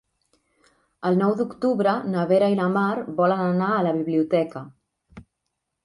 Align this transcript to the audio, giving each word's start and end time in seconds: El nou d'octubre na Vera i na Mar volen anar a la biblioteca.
El 1.09 1.19
nou 1.23 1.35
d'octubre 1.41 1.93
na 2.15 2.25
Vera 2.33 2.49
i 2.55 2.59
na 2.63 2.67
Mar 2.79 2.89
volen 3.23 3.47
anar 3.53 3.71
a 3.79 3.87
la 3.91 3.97
biblioteca. 4.03 4.69